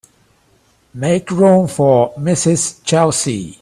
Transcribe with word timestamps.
Make 0.95 1.29
room 1.29 1.67
for 1.67 2.15
Mrs. 2.15 2.83
Chelsea. 2.83 3.59